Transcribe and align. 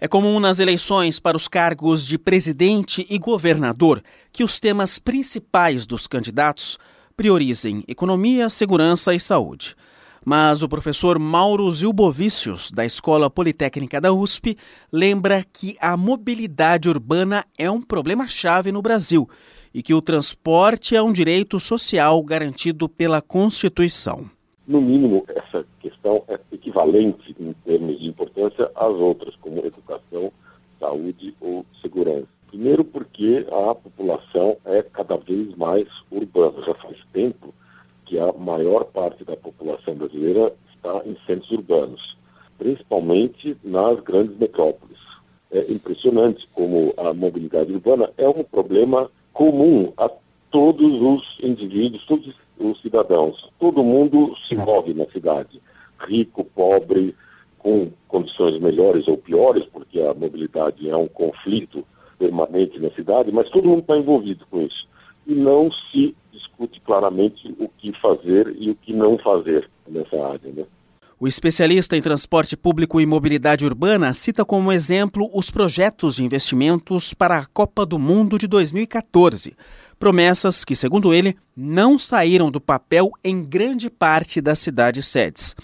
É 0.00 0.06
comum 0.06 0.38
nas 0.38 0.60
eleições 0.60 1.18
para 1.18 1.36
os 1.36 1.48
cargos 1.48 2.06
de 2.06 2.16
presidente 2.16 3.04
e 3.10 3.18
governador 3.18 4.00
que 4.32 4.44
os 4.44 4.60
temas 4.60 5.00
principais 5.00 5.88
dos 5.88 6.06
candidatos 6.06 6.78
priorizem 7.16 7.82
economia, 7.88 8.48
segurança 8.48 9.12
e 9.12 9.18
saúde. 9.18 9.74
Mas 10.24 10.62
o 10.62 10.68
professor 10.68 11.18
Mauro 11.18 11.70
Zilbovicius, 11.72 12.70
da 12.70 12.84
Escola 12.84 13.28
Politécnica 13.28 14.00
da 14.00 14.12
USP, 14.12 14.56
lembra 14.92 15.44
que 15.52 15.76
a 15.80 15.96
mobilidade 15.96 16.88
urbana 16.88 17.44
é 17.58 17.68
um 17.68 17.82
problema-chave 17.82 18.70
no 18.70 18.80
Brasil 18.80 19.28
e 19.74 19.82
que 19.82 19.94
o 19.94 20.02
transporte 20.02 20.94
é 20.94 21.02
um 21.02 21.12
direito 21.12 21.58
social 21.58 22.22
garantido 22.22 22.88
pela 22.88 23.20
Constituição. 23.20 24.30
No 24.64 24.80
mínimo, 24.80 25.24
essa 25.28 25.66
questão 25.98 26.22
é 26.28 26.38
equivalente 26.52 27.34
em 27.38 27.52
termos 27.64 27.98
de 28.00 28.08
importância 28.08 28.70
às 28.74 28.94
outras, 28.94 29.34
como 29.36 29.58
educação, 29.58 30.32
saúde 30.78 31.34
ou 31.40 31.66
segurança. 31.82 32.26
Primeiro, 32.46 32.84
porque 32.84 33.46
a 33.50 33.74
população 33.74 34.56
é 34.64 34.82
cada 34.82 35.16
vez 35.16 35.54
mais 35.56 35.86
urbana. 36.10 36.64
Já 36.64 36.74
faz 36.74 36.96
tempo 37.12 37.52
que 38.06 38.18
a 38.18 38.32
maior 38.32 38.84
parte 38.84 39.24
da 39.24 39.36
população 39.36 39.94
brasileira 39.94 40.54
está 40.74 41.02
em 41.04 41.16
centros 41.26 41.50
urbanos, 41.50 42.16
principalmente 42.56 43.56
nas 43.62 44.00
grandes 44.00 44.36
metrópoles. 44.38 44.96
É 45.50 45.70
impressionante 45.70 46.48
como 46.54 46.94
a 46.96 47.12
mobilidade 47.12 47.72
urbana 47.72 48.10
é 48.16 48.28
um 48.28 48.44
problema 48.44 49.10
comum 49.32 49.92
a 49.96 50.10
todos 50.50 51.00
os 51.02 51.38
indivíduos, 51.42 52.06
todos 52.06 52.34
os 52.58 52.80
cidadãos. 52.80 53.50
Todo 53.58 53.82
mundo 53.82 54.34
se 54.46 54.54
move 54.54 54.94
na 54.94 55.04
cidade, 55.06 55.60
rico, 55.98 56.44
pobre, 56.44 57.14
com 57.58 57.90
condições 58.06 58.58
melhores 58.58 59.06
ou 59.08 59.18
piores, 59.18 59.64
porque 59.64 60.00
a 60.00 60.14
mobilidade 60.14 60.88
é 60.88 60.96
um 60.96 61.08
conflito 61.08 61.84
permanente 62.18 62.78
na 62.78 62.90
cidade, 62.90 63.32
mas 63.32 63.48
todo 63.50 63.68
mundo 63.68 63.80
está 63.80 63.96
envolvido 63.96 64.44
com 64.50 64.62
isso. 64.62 64.88
E 65.26 65.34
não 65.34 65.70
se 65.70 66.14
discute 66.32 66.80
claramente 66.80 67.54
o 67.58 67.68
que 67.68 67.92
fazer 68.00 68.54
e 68.58 68.70
o 68.70 68.74
que 68.74 68.92
não 68.92 69.18
fazer 69.18 69.68
nessa 69.86 70.16
área. 70.26 70.52
Né? 70.52 70.64
O 71.20 71.26
especialista 71.26 71.96
em 71.96 72.00
transporte 72.00 72.56
público 72.56 73.00
e 73.00 73.06
mobilidade 73.06 73.64
urbana 73.64 74.12
cita 74.14 74.44
como 74.44 74.70
exemplo 74.70 75.28
os 75.34 75.50
projetos 75.50 76.14
de 76.14 76.24
investimentos 76.24 77.12
para 77.12 77.38
a 77.38 77.46
Copa 77.46 77.84
do 77.84 77.98
Mundo 77.98 78.38
de 78.38 78.46
2014. 78.46 79.56
Promessas 79.98 80.64
que, 80.64 80.76
segundo 80.76 81.12
ele, 81.12 81.36
não 81.56 81.98
saíram 81.98 82.52
do 82.52 82.60
papel 82.60 83.10
em 83.24 83.44
grande 83.44 83.90
parte 83.90 84.40
das 84.40 84.60
cidades 84.60 85.08
sedes. 85.08 85.56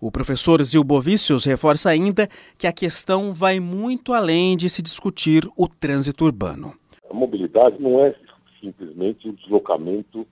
O 0.00 0.10
professor 0.10 0.62
Zilbovicius 0.62 1.44
reforça 1.44 1.88
ainda 1.88 2.28
que 2.58 2.66
a 2.66 2.72
questão 2.72 3.32
vai 3.32 3.58
muito 3.58 4.12
além 4.12 4.56
de 4.56 4.68
se 4.68 4.82
discutir 4.82 5.48
o 5.56 5.66
trânsito 5.66 6.24
urbano. 6.24 6.74
A 7.10 7.14
mobilidade 7.14 7.80
não 7.80 8.04
é 8.04 8.14
simplesmente 8.60 9.28
o 9.28 9.32
deslocamento 9.32 10.26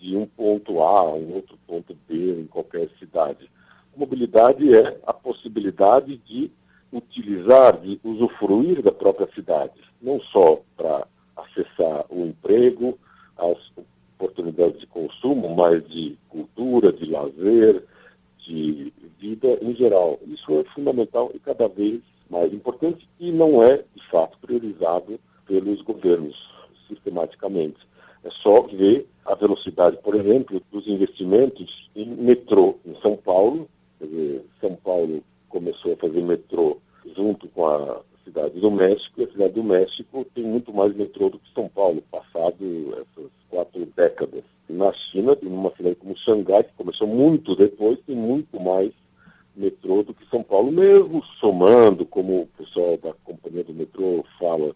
de 0.00 0.16
um 0.16 0.26
ponto 0.26 0.82
A 0.82 1.00
a 1.00 1.12
um 1.14 1.34
outro 1.34 1.56
ponto 1.66 1.96
B 2.08 2.40
em 2.40 2.46
qualquer 2.46 2.88
cidade. 2.98 3.48
A 3.94 3.98
mobilidade 3.98 4.74
é 4.74 4.98
a 5.06 5.12
possibilidade 5.12 6.16
de 6.26 6.50
utilizar, 6.92 7.78
de 7.78 8.00
usufruir 8.02 8.82
da 8.82 8.92
própria 8.92 9.28
cidade, 9.34 9.80
não 10.00 10.20
só 10.20 10.60
para 10.76 11.06
acessar 11.36 12.04
o 12.08 12.26
emprego, 12.26 12.98
as 13.36 13.56
oportunidades 14.16 14.80
de 14.80 14.86
consumo, 14.86 15.54
mas 15.54 15.86
de 15.88 16.18
cultura, 16.28 16.92
de 16.92 17.10
lazer, 17.10 17.84
de 18.46 18.92
vida 19.18 19.58
em 19.62 19.74
geral. 19.74 20.18
Isso 20.26 20.52
é 20.52 20.64
fundamental 20.74 21.30
e 21.34 21.38
cada 21.38 21.68
vez 21.68 22.00
mais 22.30 22.52
importante 22.52 23.08
e 23.18 23.30
não 23.30 23.62
é, 23.62 23.78
de 23.94 24.06
fato, 24.10 24.38
priorizado 24.38 25.18
pelos 25.46 25.82
governos 25.82 26.36
sistematicamente. 26.86 27.78
É 28.24 28.30
só 28.30 28.62
ver 28.62 29.06
a 29.24 29.34
velocidade, 29.34 29.98
por 30.02 30.14
exemplo, 30.14 30.60
dos 30.70 30.86
investimentos 30.86 31.90
em 31.94 32.06
metrô 32.06 32.76
em 32.84 32.94
São 33.00 33.16
Paulo. 33.16 33.68
Dizer, 34.00 34.44
São 34.60 34.74
Paulo 34.76 35.22
começou 35.48 35.94
a 35.94 35.96
fazer 35.96 36.22
metrô 36.22 36.78
junto 37.16 37.48
com 37.48 37.66
a 37.66 38.00
cidade 38.24 38.60
do 38.60 38.70
México, 38.70 39.20
e 39.20 39.24
a 39.24 39.30
cidade 39.30 39.54
do 39.54 39.64
México 39.64 40.26
tem 40.34 40.44
muito 40.44 40.72
mais 40.72 40.94
metrô 40.94 41.30
do 41.30 41.38
que 41.38 41.52
São 41.54 41.68
Paulo, 41.68 42.02
passado 42.10 42.92
essas 42.92 43.30
quatro 43.48 43.86
décadas. 43.96 44.44
Na 44.68 44.92
China, 44.92 45.36
em 45.42 45.48
uma 45.48 45.74
cidade 45.74 45.96
como 45.96 46.16
Xangai, 46.16 46.62
que 46.62 46.74
começou 46.76 47.08
muito 47.08 47.56
depois, 47.56 47.98
tem 48.06 48.14
muito 48.14 48.60
mais 48.60 48.92
metrô 49.58 50.02
do 50.02 50.14
que 50.14 50.28
São 50.30 50.42
Paulo, 50.42 50.70
mesmo 50.70 51.22
somando, 51.40 52.06
como 52.06 52.42
o 52.42 52.46
pessoal 52.46 52.96
da 52.96 53.12
companhia 53.24 53.64
do 53.64 53.74
metrô 53.74 54.24
fala, 54.38 54.74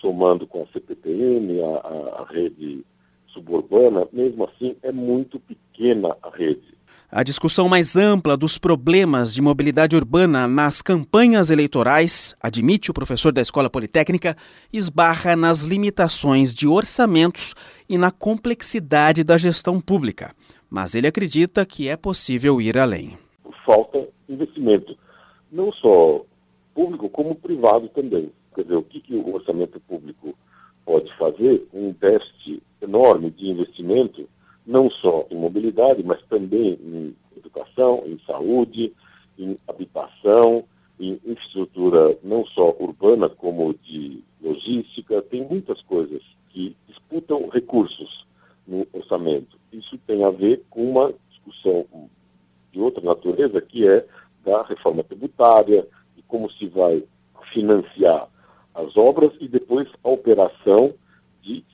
somando 0.00 0.46
com 0.46 0.62
a 0.62 0.66
CPTM, 0.66 1.60
a, 1.62 2.22
a, 2.22 2.26
rede 2.30 2.84
suburbana, 3.32 4.06
mesmo 4.12 4.44
assim 4.44 4.76
é 4.82 4.92
muito 4.92 5.40
pequena 5.40 6.16
a 6.22 6.30
rede. 6.30 6.74
A 7.10 7.22
discussão 7.22 7.68
mais 7.68 7.94
ampla 7.94 8.36
dos 8.36 8.58
problemas 8.58 9.32
de 9.32 9.40
mobilidade 9.40 9.94
urbana 9.94 10.48
nas 10.48 10.82
campanhas 10.82 11.48
eleitorais, 11.48 12.34
admite 12.40 12.90
o 12.90 12.94
professor 12.94 13.32
da 13.32 13.40
Escola 13.40 13.70
Politécnica, 13.70 14.36
esbarra 14.72 15.36
nas 15.36 15.62
limitações 15.62 16.52
de 16.52 16.66
orçamentos 16.66 17.54
e 17.88 17.96
na 17.96 18.10
complexidade 18.10 19.22
da 19.22 19.38
gestão 19.38 19.80
pública. 19.80 20.34
Mas 20.68 20.96
ele 20.96 21.06
acredita 21.06 21.64
que 21.64 21.88
é 21.88 21.96
possível 21.96 22.60
ir 22.60 22.76
além. 22.76 23.16
Falta 23.64 24.08
investimento, 24.28 24.96
não 25.50 25.72
só 25.72 26.24
público, 26.74 27.08
como 27.08 27.34
privado 27.34 27.88
também. 27.88 28.30
Quer 28.54 28.62
dizer, 28.62 28.76
o 28.76 28.82
que, 28.82 29.00
que 29.00 29.14
o 29.14 29.34
orçamento 29.34 29.80
público 29.80 30.36
pode 30.84 31.12
fazer? 31.16 31.66
Um 31.72 31.92
déficit 31.92 32.62
enorme 32.82 33.30
de 33.30 33.48
investimento, 33.48 34.28
não 34.66 34.90
só 34.90 35.26
em 35.30 35.36
mobilidade, 35.36 36.02
mas 36.04 36.22
também 36.24 36.78
em 36.82 37.16
educação, 37.36 38.02
em 38.06 38.18
saúde, 38.26 38.92
em 39.38 39.56
habitação, 39.66 40.64
em 41.00 41.20
infraestrutura 41.24 42.16
não 42.22 42.46
só 42.46 42.74
urbana, 42.78 43.28
como 43.28 43.74
de 43.74 44.22
logística. 44.40 45.22
Tem 45.22 45.46
muitas 45.46 45.80
coisas 45.82 46.22
que 46.50 46.76
disputam 46.86 47.48
recursos 47.48 48.26
no 48.66 48.86
orçamento. 48.92 49.58
Isso 49.72 49.98
tem 50.06 50.24
a 50.24 50.30
ver 50.30 50.62
com 50.70 50.88
uma 50.90 51.12
de 52.74 52.80
outra 52.80 53.02
natureza, 53.02 53.60
que 53.60 53.86
é 53.86 54.04
da 54.44 54.62
reforma 54.64 55.04
tributária, 55.04 55.86
e 56.16 56.22
como 56.22 56.50
se 56.50 56.66
vai 56.66 57.02
financiar 57.52 58.28
as 58.74 58.96
obras 58.96 59.30
e 59.40 59.46
depois 59.46 59.88
a 60.02 60.08
operação 60.08 60.92
de 61.40 61.64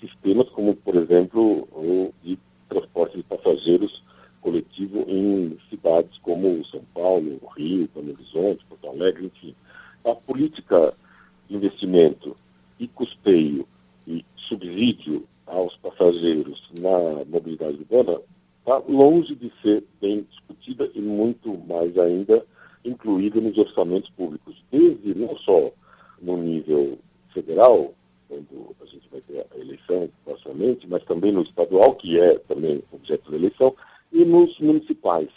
sistemas 0.00 0.48
como, 0.50 0.76
por 0.76 0.94
exemplo, 0.94 1.66
o 1.72 2.12
de 2.22 2.38
transporte 2.68 3.16
de 3.16 3.22
passageiros 3.22 4.02
coletivo 4.42 5.04
em 5.08 5.58
cidades 5.68 6.16
como 6.22 6.64
São 6.66 6.82
Paulo, 6.94 7.40
Rio, 7.56 7.88
Belo 7.94 8.12
Horizonte, 8.12 8.64
Porto 8.68 8.88
Alegre, 8.88 9.26
enfim. 9.26 9.54
A 10.04 10.14
política 10.14 10.94
de 11.48 11.56
investimento 11.56 12.36
e 12.78 12.86
custeio 12.86 13.66
e 14.06 14.24
subsídio 14.36 15.26
aos 15.46 15.76
passageiros 15.76 16.70
na 16.78 17.24
mobilidade 17.26 17.78
urbana 17.78 18.20
está 18.60 18.78
longe 18.88 19.34
de 19.34 19.52
ser 19.62 19.84
bem 20.00 20.26
discutida 20.60 20.90
e 20.94 21.00
muito 21.00 21.58
mais 21.66 21.96
ainda 21.98 22.44
incluída 22.84 23.40
nos 23.40 23.56
orçamentos 23.58 24.10
públicos, 24.10 24.62
desde 24.70 25.14
não 25.14 25.36
só 25.38 25.70
no 26.20 26.36
nível 26.36 26.98
federal, 27.32 27.94
quando 28.28 28.76
a 28.80 28.86
gente 28.86 29.08
vai 29.10 29.20
ter 29.22 29.46
a 29.50 29.58
eleição 29.58 30.08
proximamente, 30.24 30.86
mas 30.86 31.02
também 31.04 31.32
no 31.32 31.42
estadual, 31.42 31.94
que 31.94 32.18
é 32.18 32.38
também 32.40 32.82
objeto 32.92 33.30
da 33.30 33.36
eleição, 33.36 33.74
e 34.12 34.24
nos 34.24 34.58
municipais. 34.58 35.28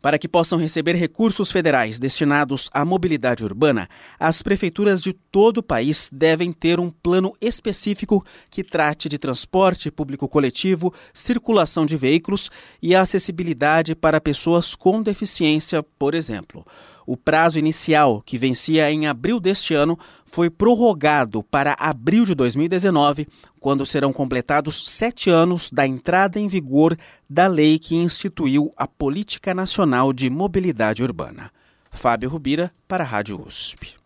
Para 0.00 0.18
que 0.18 0.28
possam 0.28 0.58
receber 0.58 0.94
recursos 0.94 1.50
federais 1.50 1.98
destinados 1.98 2.68
à 2.72 2.84
mobilidade 2.84 3.44
urbana, 3.44 3.88
as 4.18 4.42
prefeituras 4.42 5.00
de 5.00 5.12
todo 5.12 5.58
o 5.58 5.62
país 5.62 6.08
devem 6.12 6.52
ter 6.52 6.78
um 6.78 6.90
plano 6.90 7.32
específico 7.40 8.24
que 8.50 8.62
trate 8.62 9.08
de 9.08 9.18
transporte 9.18 9.90
público 9.90 10.28
coletivo, 10.28 10.92
circulação 11.12 11.84
de 11.86 11.96
veículos 11.96 12.50
e 12.82 12.94
acessibilidade 12.94 13.94
para 13.94 14.20
pessoas 14.20 14.74
com 14.74 15.02
deficiência, 15.02 15.82
por 15.98 16.14
exemplo. 16.14 16.64
O 17.06 17.16
prazo 17.16 17.58
inicial, 17.58 18.20
que 18.26 18.36
vencia 18.36 18.90
em 18.90 19.06
abril 19.06 19.38
deste 19.38 19.74
ano, 19.74 19.96
foi 20.26 20.50
prorrogado 20.50 21.42
para 21.42 21.76
abril 21.78 22.24
de 22.24 22.34
2019, 22.34 23.28
quando 23.60 23.86
serão 23.86 24.12
completados 24.12 24.90
sete 24.90 25.30
anos 25.30 25.70
da 25.70 25.86
entrada 25.86 26.38
em 26.38 26.48
vigor 26.48 26.96
da 27.30 27.46
lei 27.46 27.78
que 27.78 27.94
instituiu 27.94 28.72
a 28.76 28.86
Política 28.86 29.54
Nacional 29.54 30.12
de 30.12 30.28
Mobilidade 30.28 31.02
Urbana. 31.02 31.50
Fábio 31.90 32.28
Rubira, 32.28 32.72
para 32.86 33.04
a 33.04 33.06
Rádio 33.06 33.40
USP. 33.40 33.96